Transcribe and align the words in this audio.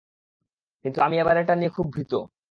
কিন্তু 0.85 0.99
আমি 1.01 1.15
এবারেরটা 1.17 1.53
নিয়ে 1.55 1.71
খুব 1.71 1.87
ভীত। 1.95 2.11